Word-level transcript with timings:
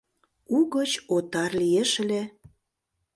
Угыч 0.57 0.91
отар 1.15 1.51
лиеш 1.61 1.91
ыле... 2.03 2.21